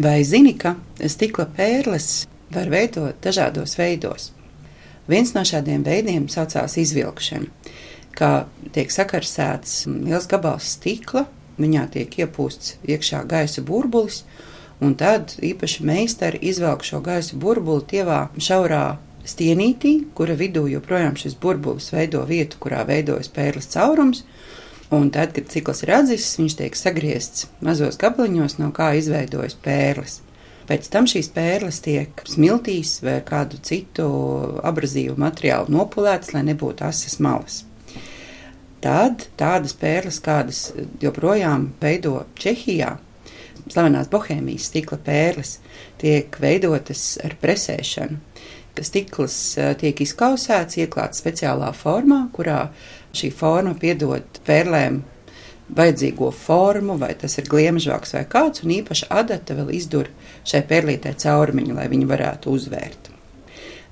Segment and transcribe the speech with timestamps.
[0.00, 0.78] Vai zini, ka
[1.12, 2.04] stikla pērles
[2.54, 4.30] var veidot dažādos veidos?
[5.10, 7.50] Viens no šādiem veidiem saucās izvilkšana,
[8.16, 8.30] kā
[8.72, 11.26] tiek sakarsēts liels gabals stikla,
[11.60, 14.22] viņā tiek iepūsts iekšā gaisa burbulis,
[14.80, 18.84] un tad īpaši meistari izvelk šo gaisa burbuli tievā šaurā
[19.28, 24.24] stienītī, kura vidū joprojām šis burbulis veido vietu, kurā veidojas pērles caurums,
[24.90, 30.18] Un tad, kad cikls ir atzīts, viņš tiek sagriezts mazos gabaliņos, no kā izveidojas pērles.
[30.66, 34.06] Pēc tam šīs pērles tiek smiltīs vai kādu citu
[34.66, 37.64] abrazīvu materiālu nopulētas, lai nebūtu asas malas.
[38.82, 40.60] Tad tādas pērles, kādas
[41.02, 42.94] joprojām veido Čehijā,
[43.70, 45.58] slavenās bohēmijas stikla pērles,
[46.00, 48.18] tiek veidotas ar presēšanu.
[48.80, 52.68] Stikls eh, tiek izkausēts, ieklāts speciālā formā, kurā
[53.10, 55.00] Šī forma piedod pērlēm
[55.74, 60.10] vajadzīgo formu, vai tas ir gliemežvāks vai kāds, un īpaši adata vēl izdur
[60.46, 63.10] šai pērlītē caurumiņu, lai viņi varētu uzvērt.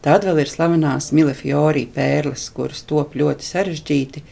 [0.03, 4.23] Tad vēl ir slavenās milefiori pērles, kuras top ļoti sarežģīti.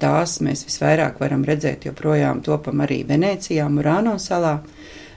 [0.00, 4.58] Tās mēs visvairāk varam redzēt joprojām topam arī Venecijā, Murāno salā,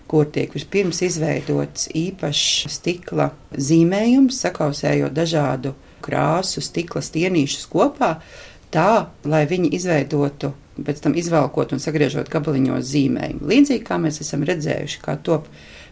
[0.07, 5.73] kur tiek vispirms izveidots īpašs stikla zīmējums, sakausējot dažādu
[6.05, 8.17] krāsu stikla stienīšus kopā,
[8.73, 13.49] tā, lai viņi izveidotu, pēc tam izvelkot un sagriežot gabaliņos zīmējumu.
[13.49, 15.49] Līdzīgi kā mēs esam redzējuši, kā top,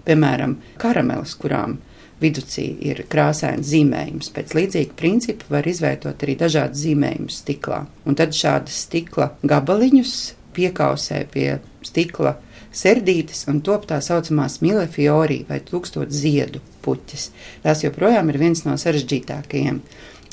[0.07, 1.79] piemēram, karamelis, kurām
[2.21, 4.31] viducī ir krāsains zīmējums.
[4.35, 7.83] Pēc līdzīga principa var izveidot arī dažādas zīmējumus stiklā.
[8.07, 10.15] Un tad šādas stikla gabaliņus
[10.55, 11.49] piekausē pie
[11.83, 12.37] stikla
[12.75, 17.29] serdītes un top tā saucamās milefiori vai tūkstoš ziedu puķis.
[17.63, 19.79] Tās joprojām ir viens no sarežģītākajiem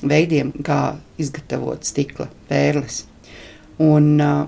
[0.03, 3.05] veidiem, kā izgatavot stikla pērles.
[3.83, 4.47] Un uh,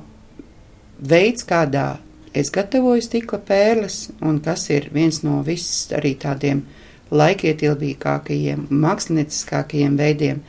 [0.99, 1.99] veids, kādā
[2.35, 6.65] es gatavoju stikla pērles, un kas ir viens no viss arī tādiem
[7.15, 10.41] laikietilpīgākajiem, mākslinieckākajiem veidiem,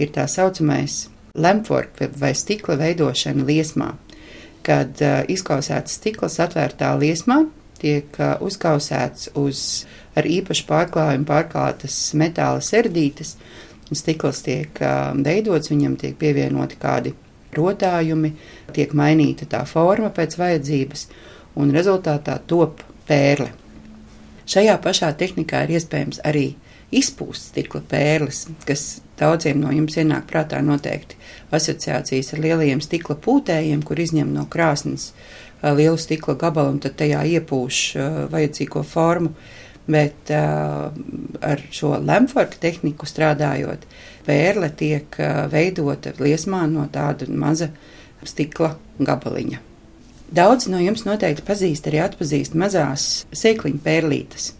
[0.00, 3.92] ir tā saucamais lemfork vai stikla veidošana liesmā.
[4.64, 7.42] Kad uh, izkausēts stikls atvērtā liesmā,
[7.80, 9.84] tiek uh, uzkausēts uz
[10.16, 13.34] ar īpašu pārklājumu pārklātas metāla serdītes,
[13.94, 14.78] stikls tiek
[15.26, 17.12] veidots, viņam tiek pievienoti kādi
[17.54, 18.32] rotājumi,
[18.74, 21.06] tiek mainīta tā forma pēc vajadzības,
[21.60, 23.52] un rezultātā top pērle.
[24.50, 26.50] Šajā pašā tehnikā ir iespējams arī
[26.92, 31.18] izpūst stikla pērles, kas daudziem no jums ienāk prātā noteikti
[31.54, 35.12] asociācijas ar lielajiem stikla pūtējiem, kur izņem no krāsnes
[35.62, 37.84] lielu stikla gabalu un tad tajā iepūš
[38.32, 39.34] vajadzīgo formu
[39.86, 40.88] bet uh,
[41.44, 43.84] ar šo lemforka tehniku strādājot,
[44.24, 45.18] pērle tiek
[45.52, 47.68] veidota liesmā no tāda maza
[48.24, 49.60] stikla gabaliņa.
[50.34, 53.04] Daudz no jums noteikti pazīst arī atpazīst mazās
[53.36, 54.54] sēkliņu pērlītes,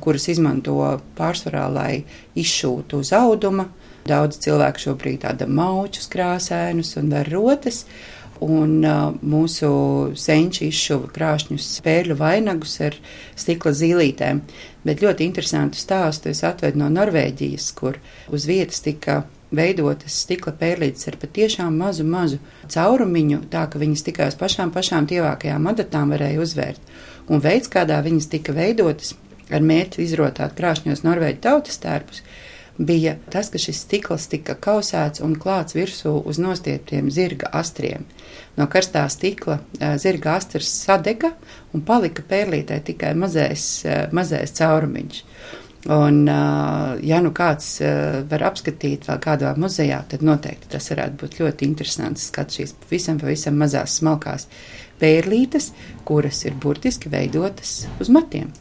[0.00, 0.76] kuras izmanto
[1.18, 2.04] pārsvarā, lai
[2.38, 3.68] izšūtu uz auduma.
[4.08, 7.84] Daudz cilvēku šobrīd tāda maučus krāsēnus un var rotas,
[8.40, 9.70] un uh, mūsu
[10.16, 12.96] senči izšuva krāšņus spēļu vainagus ar
[13.38, 14.40] stikla zīlītēm.
[14.86, 18.00] Bet ļoti interesantu stāstu es atvedu no Norvēģijas, kur
[18.32, 19.22] uz vietas tika
[19.54, 22.38] veidotas stikla pērlītes ar patiešām mazu, mazu
[22.70, 26.94] caurumiņu, tā ka viņas tikai uz pašām, pašām tievākajām adatām varēja uzvērt.
[27.30, 29.14] Un veids, kādā viņas tika veidotas,
[29.54, 32.22] ar mērķi izrotāt krāšņos norvēģu tautas tērpus,
[32.80, 38.06] bija tas, ka šis stikls tika kausēts un klāts virsū uz nostieptiem zirga astriem.
[38.56, 39.60] No karstā stikla
[40.00, 41.34] zirga astars sadega
[41.74, 43.66] un palika pērlītē tikai mazais,
[44.16, 45.24] mazais caurumiņš.
[45.88, 46.26] Un,
[47.08, 47.78] ja nu kāds
[48.28, 53.20] var apskatīt vēl kādā muzejā, tad noteikti tas varētu būt ļoti interesants skats šīs pavisam,
[53.20, 54.44] pavisam mazās smalkās
[55.00, 55.70] pērlītes,
[56.04, 58.52] kuras ir burtiski veidotas uz matiem.